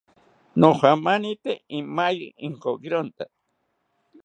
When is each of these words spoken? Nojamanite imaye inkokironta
Nojamanite 0.59 1.51
imaye 1.79 2.27
inkokironta 2.47 3.25